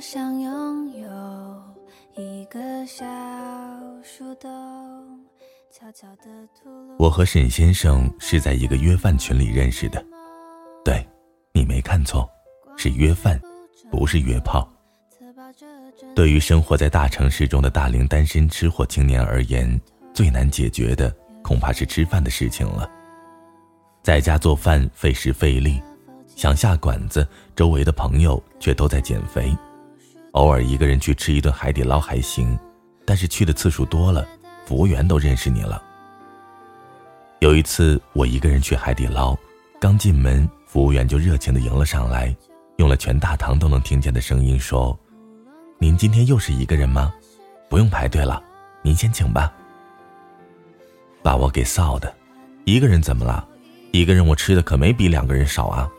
[0.00, 1.62] 想拥有
[2.16, 3.04] 一个小
[4.02, 4.48] 树洞，
[5.72, 6.24] 悄悄的
[6.54, 10.04] 吐我和沈先生是在一个约饭群里认识的，
[10.84, 11.04] 对，
[11.52, 12.28] 你没看错，
[12.76, 13.40] 是约饭，
[13.90, 14.68] 不是约炮。
[16.14, 19.80] 对于生活在大城市中的大龄单身吃货青年而言，
[20.14, 22.88] 最难解决的恐怕是吃饭的事情了。
[24.02, 25.82] 在家做饭费时费力，
[26.36, 29.52] 想下馆子，周围的朋友却都在减肥。
[30.38, 32.56] 偶尔一个人去吃一顿海底捞还行，
[33.04, 34.24] 但是去的次数多了，
[34.64, 35.82] 服务员都认识你了。
[37.40, 39.36] 有一次我一个人去海底捞，
[39.80, 42.32] 刚进门，服务员就热情的迎了上来，
[42.76, 44.96] 用了全大堂都能听见的声音说
[45.76, 47.12] ：“您今天又是一个人吗？
[47.68, 48.40] 不用排队了，
[48.80, 49.52] 您先请吧。”
[51.20, 52.14] 把我给臊的，
[52.64, 53.44] 一个人怎么了？
[53.90, 55.90] 一个人我吃的可没比两个人少啊。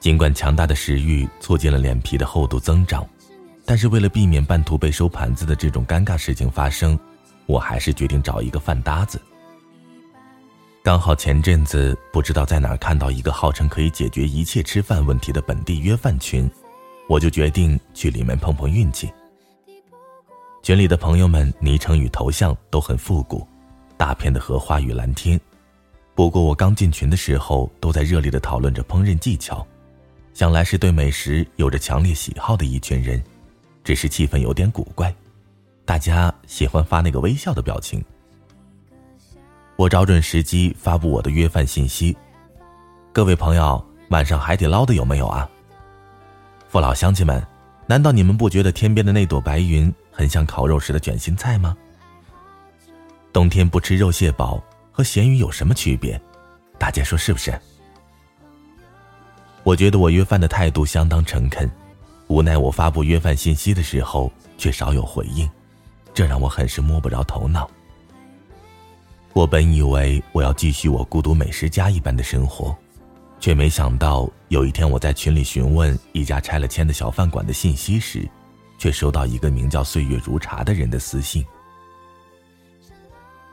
[0.00, 3.06] 尽管强大的食欲促进了脸皮的厚度增长，
[3.64, 6.98] 但是为了避免半途被收盘子的这种尴尬事情发生，
[7.46, 9.20] 我还是决定找一个饭搭子。
[10.84, 16.48] 刚好前阵子不知道在哪儿看到一个号称可以解决一切吃饭问题的本地约饭群，
[17.08, 19.10] 我就决定去里面碰碰运气。
[20.62, 23.46] 群里的朋友们昵称与头像都很复古，
[23.96, 25.38] 大片的荷花与蓝天。
[26.14, 29.66] 不过我刚进群的时候，都在热烈的讨论着烹饪技巧，
[30.38, 33.20] 想来是对美食有着强烈喜好的一群人，
[33.82, 35.12] 只是气氛有点古怪，
[35.84, 38.00] 大家喜欢发那个微笑的表情。
[39.74, 42.16] 我找准时机发布我的约饭信息，
[43.12, 45.50] 各位朋友，晚上海底捞的有没有啊？
[46.68, 47.44] 父老乡亲们，
[47.88, 51.76] 难道你们不觉得天边的那朵白云很像烤肉时的卷心菜吗？
[53.32, 54.62] 冬天不吃肉蟹煲
[54.92, 56.20] 和咸鱼有什么区别？
[56.78, 57.60] 大家说是不是？
[59.68, 61.70] 我觉得我约饭的态度相当诚恳，
[62.28, 65.46] 无奈我发布约饭信息的时候却少有回应，
[66.14, 67.70] 这让我很是摸不着头脑。
[69.34, 72.74] 我本以为我要继续我孤独美食家一般的生活，
[73.40, 78.26] 却没想到有一天我在群里询问一家拆了迁的小饭馆的信息时，
[78.78, 81.44] 却收到一个名叫“岁月如茶”的人的私信。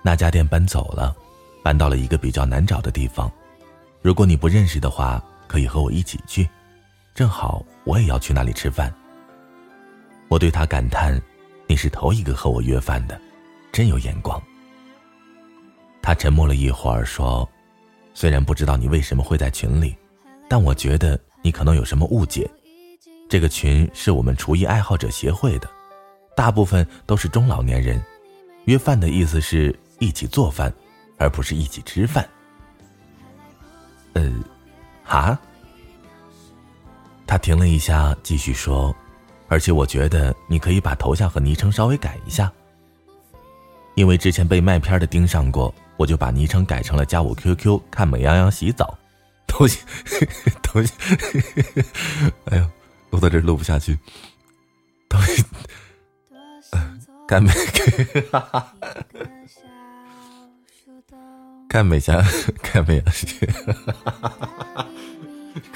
[0.00, 1.12] 那家店搬走了，
[1.60, 3.28] 搬到了一个比较难找的地方。
[4.00, 5.20] 如果你不认识的话，
[5.54, 6.50] 可以和我一起去，
[7.14, 8.92] 正好我也要去那里吃饭。
[10.26, 11.16] 我对他感叹
[11.68, 13.16] ：“你是头一个和我约饭的，
[13.70, 14.42] 真有眼光。”
[16.02, 17.48] 他沉默了一会儿，说
[18.14, 19.96] ：“虽然不知道你为什么会在群里，
[20.48, 22.50] 但我觉得你可能有什么误解。
[23.28, 25.70] 这个群是我们厨艺爱好者协会的，
[26.36, 28.02] 大部分都是中老年人。
[28.64, 30.74] 约饭的意思是一起做饭，
[31.16, 32.28] 而不是一起吃饭。”
[34.14, 34.32] 呃，
[35.04, 35.38] 哈。
[37.26, 38.94] 他停了一下，继续说
[39.48, 42.52] ：“而且我觉得你可以把头像和昵称稍微改一下，
[43.94, 48.98] 因为之前被麦片的盯上过。”我就把昵称改成了加我 QQ 看美羊羊洗澡，
[49.46, 49.80] 头像
[50.60, 50.96] 头像，
[52.46, 52.68] 哎呦，
[53.10, 53.96] 录到这录不下去，
[55.08, 55.46] 头像，
[57.28, 57.46] 看
[61.74, 62.22] 美，看美香，
[62.62, 63.26] 看美羊洗，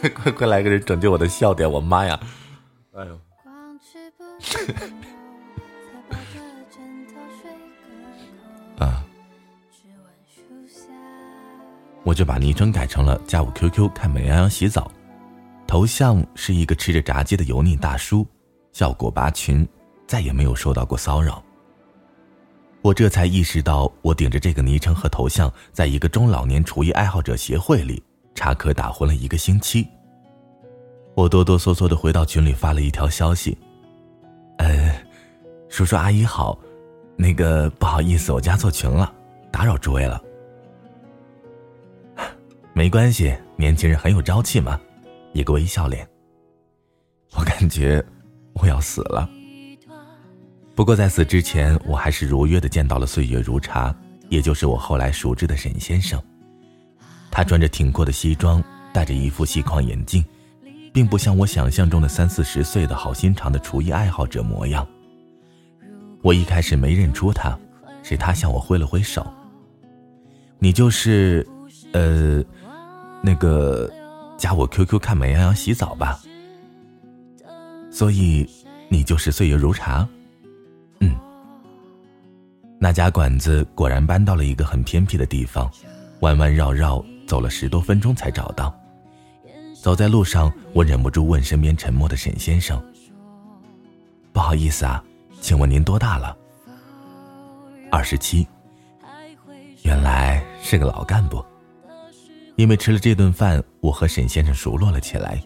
[0.00, 1.68] 快快快来个人拯救我的笑点！
[1.68, 2.20] 我妈呀，
[2.92, 3.18] 哎呦。
[8.78, 9.04] 啊
[12.04, 14.90] 我就把昵称改成了加我 QQ 看美羊羊洗澡，
[15.66, 18.26] 头像是一个吃着炸鸡的油腻大叔，
[18.72, 19.68] 效果拔群，
[20.06, 21.42] 再也没有受到过骚扰。
[22.82, 28.02] 我这才意识到，我顶着这个昵称和头像，在一个中老年厨艺爱好者协会里
[28.34, 29.86] 插科打诨了一个星期。
[31.14, 33.58] 我哆哆嗦嗦的回到群里发了一条消息
[34.56, 34.98] ：“呃，
[35.68, 36.58] 叔叔阿姨好，
[37.16, 39.12] 那个不好意思，我加错群了，
[39.50, 40.22] 打扰诸位了。”
[42.72, 44.80] 没关系，年轻人很有朝气嘛，
[45.34, 46.08] 一个微笑脸。
[47.36, 48.02] 我感觉
[48.54, 49.28] 我要死了。
[50.80, 53.94] 不过在此之前，我还是如约的见到了岁月如茶，
[54.30, 56.18] 也就是我后来熟知的沈先生。
[57.30, 60.24] 他穿着挺阔的西装，戴着一副细框眼镜，
[60.90, 64.88] 并不像我想象中的三四十岁的好心肠的厨艺爱好者模样。
[66.22, 67.54] 我一开始没认出他，
[68.02, 69.30] 是他向我挥了挥手。
[70.58, 71.46] 你就是，
[71.92, 72.42] 呃。
[73.20, 73.92] 那个，
[74.38, 76.18] 加我 QQ 看美羊羊洗澡吧。
[77.90, 78.48] 所以，
[78.88, 80.08] 你就是岁月如茶。
[82.82, 85.70] 那家馆子果然搬到了一个很偏僻的地方，
[86.20, 88.74] 弯弯绕绕走了十多分钟才找到。
[89.82, 92.82] 走在路上，我忍不住问身边沉默的沈先生
[94.32, 95.04] ：“不好意思啊，
[95.42, 96.34] 请问您多大了？”
[97.92, 98.48] 二十七。
[99.82, 101.44] 原来是个老干部。
[102.56, 105.38] 因为吃了这顿饭，我和沈先生熟络了起来。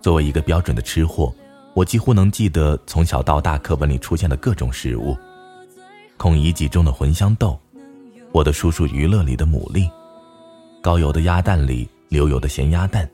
[0.00, 1.34] 作为一个标准的吃货，
[1.74, 5.14] 我几乎能记得从小到大课本里出现的各种食物：
[6.22, 7.58] 孔乙己中的茴香豆，
[8.30, 9.90] 我的叔叔娱乐里的牡蛎，
[10.80, 13.10] 高油的鸭蛋里流油的咸鸭蛋，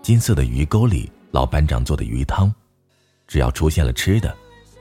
[0.00, 2.50] 金色的鱼钩里老班长做的鱼汤。
[3.26, 4.34] 只要出现了吃的，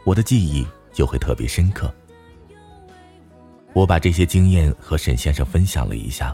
[0.06, 1.94] 我的记忆就会特别深刻。
[3.74, 6.34] 我把这些经验和沈先生分享了一下。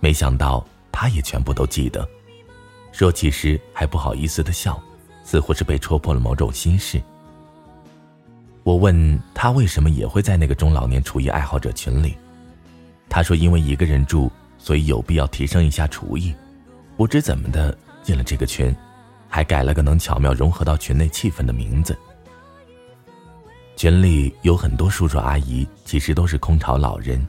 [0.00, 2.08] 没想到他也全部都记得，
[2.90, 4.82] 说起时还不好意思的笑，
[5.24, 6.98] 似乎是被戳破了某种心事。
[8.62, 12.16] 我问他为什么也会在那个中老年厨艺爱好者群里，
[13.08, 16.34] 他说因为一个人住，所以有必要提升一下厨艺。
[16.96, 18.74] 不知怎么的进了这个群，
[19.28, 21.98] 还改了个能巧妙融合到群内气氛的名字。
[23.74, 27.26] 群里有很多叔叔阿姨，其实都是空巢老人，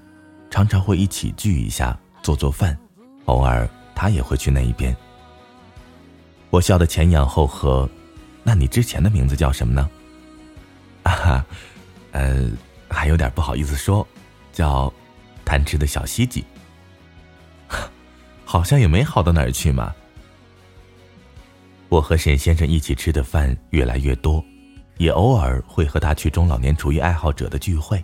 [0.52, 1.98] 常常会一起聚一下。
[2.22, 2.78] 做做饭，
[3.26, 4.96] 偶尔他也会去那一边。
[6.52, 7.90] 我笑得前仰后合，
[8.44, 9.90] 那你之前的名字叫什么呢？
[11.14, 11.46] 哈，
[12.12, 12.50] 呃，
[12.90, 14.08] 还有点不好意思说，
[14.52, 14.92] 叫
[15.46, 16.44] 贪吃的小西鸡。
[18.46, 19.94] 好像也没好到哪儿去嘛。
[21.90, 24.44] 我和沈先生一起吃的饭越来越多，
[24.98, 28.04] 也偶尔会和他去中老年厨艺爱好者的聚会，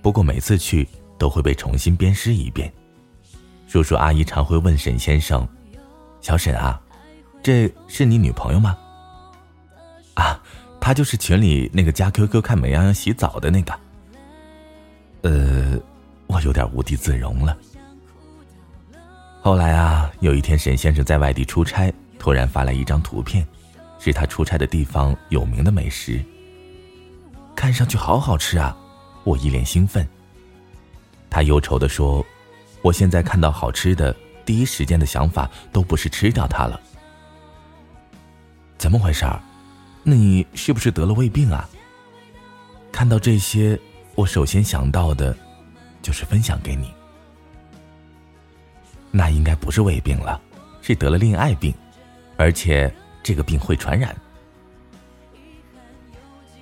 [0.00, 0.88] 不过每次去
[1.18, 2.72] 都会被重新鞭尸一遍。
[3.66, 5.48] 叔叔阿姨常会问沈先生
[6.20, 6.80] ：“小沈啊，
[7.42, 8.76] 这是你女朋友吗？”
[10.90, 13.72] 他，就是群里那个加 QQ 看美羊羊洗澡的那个。
[15.22, 15.78] 呃，
[16.26, 17.56] 我有点无地自容了。
[19.40, 23.46] 后来啊，有一天沈先生在外地出差，突然发来一张图片，
[24.00, 26.20] 是他出差的地方有名的美食。
[27.54, 28.76] 看上去好好吃啊，
[29.22, 30.04] 我一脸兴奋。
[31.30, 32.26] 他忧愁的说。
[32.82, 34.12] 我现在看到好吃的，
[34.44, 36.80] 第一时间的想法都不是吃掉它了。
[38.76, 39.40] 怎么回事儿？
[40.02, 41.68] 那你是不是得了胃病啊？
[42.90, 43.78] 看到这些，
[44.14, 45.36] 我首先想到的，
[46.02, 46.92] 就是分享给你。
[49.10, 50.40] 那应该不是胃病了，
[50.80, 51.74] 是得了恋爱病，
[52.36, 52.92] 而且
[53.22, 54.16] 这个病会传染。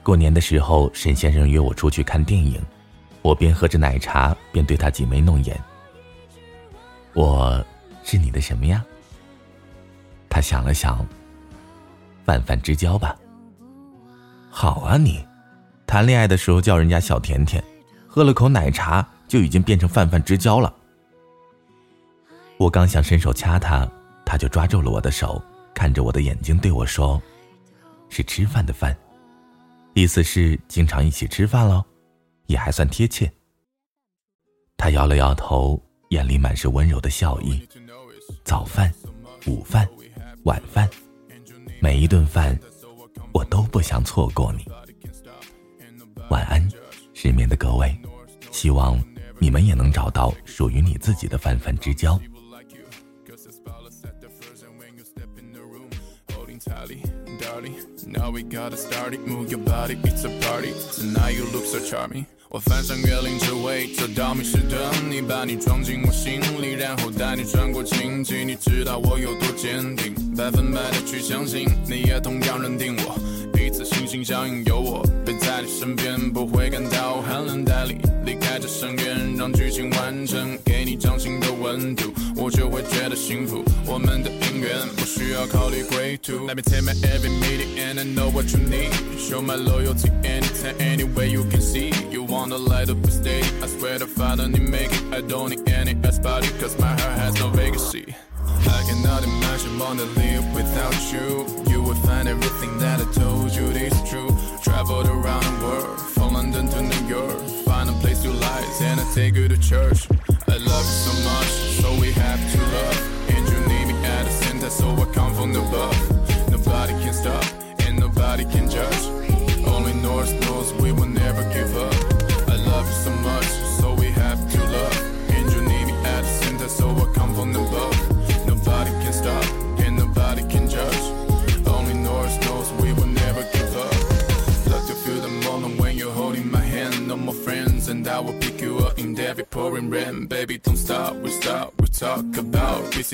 [0.03, 2.61] 过年的时候，沈先生约我出去看电影，
[3.23, 5.59] 我边喝着奶茶边对他挤眉弄眼。
[7.15, 7.65] 我
[8.03, 8.85] 是你的什么呀？
[10.29, 11.07] 他想了想，
[12.25, 13.17] 泛泛之交吧。
[14.51, 15.27] 好啊，你
[15.87, 17.63] 谈恋爱的时候叫人家小甜甜，
[18.07, 20.75] 喝了口奶茶就已经变成泛泛之交了。
[22.59, 23.89] 我刚想伸手掐他，
[24.25, 25.41] 他就抓住了我的手，
[25.75, 27.23] 看着我的眼睛对我说
[28.11, 28.97] ：“是吃饭的饭，
[29.95, 31.85] 意思是经常一起吃饭喽，
[32.47, 33.31] 也还算贴切。”
[34.77, 35.81] 他摇了摇头。
[36.11, 37.69] 眼里满是温柔的笑意。
[38.43, 38.91] 早饭、
[39.47, 39.87] 午饭、
[40.45, 40.89] 晚饭，
[41.81, 42.59] 每一顿饭，
[43.33, 44.65] 我都不想错过你。
[46.31, 46.67] 晚安，
[47.15, 47.97] 失眠的各位，
[48.51, 48.99] 希望
[49.39, 52.19] 你们也能找到属于你自己的泛泛之交。
[62.51, 68.43] 我翻山越岭，只为找到迷失的你，把你装进我心里，然后带你穿过荆棘。
[68.43, 73.21] 你知道我有多坚定，百分百的去相信，你也同样认定我。
[73.53, 77.63] 彼此心心相印，有我陪在你身边，不会感到寒冷。
[77.67, 83.64] 带你离开这深渊，让剧情完成，给你掌心的温度，我就会觉得幸福。
[83.86, 86.48] 我们的姻缘不需要考虑归途。
[86.48, 88.92] Let me take my every meeting and I know what you need.
[89.18, 91.92] Show my loyalty anytime, any way you can see.
[92.12, 93.46] You wanna light up the stage?
[93.62, 95.02] I swear to Father, you make it.
[95.12, 98.16] I don't need any best body, cause my heart has no vacancy.
[98.66, 101.46] I cannot imagine wanna live without you.
[101.72, 103.94] You would find everything that I told you is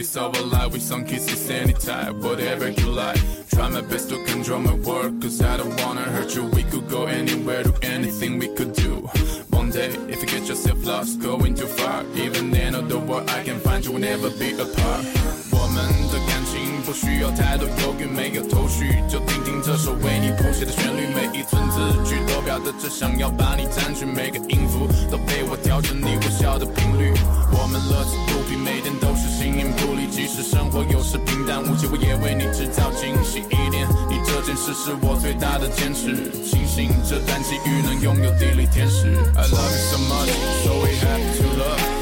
[0.04, 3.18] of our life with some kisses anytime, whatever you like.
[3.49, 6.44] Try my best to control my work, cause I don't wanna hurt you.
[6.44, 9.08] We could go anywhere, do anything we could do.
[9.50, 13.42] One day, if you get yourself lost, going too far, even then, although what I
[13.44, 15.04] can find you will never be apart.
[15.64, 15.80] 我们
[16.12, 27.16] 的感情不需要太多犹豫，没有头绪，就听听这首为你谱写的旋律，每一寸字句都表达着想要把你占据，每个音符都被我调成你微笑的频率。
[27.49, 33.88] 我们乐此不疲，每天都是形影不离，即使生活有时平淡无奇，我也为你制造惊喜一点。
[34.12, 36.12] 你这件事是我最大的坚持，
[36.44, 39.16] 庆幸这段际遇能拥有地理天使。
[39.33, 40.28] I love you so much,
[40.61, 41.93] so we have to love.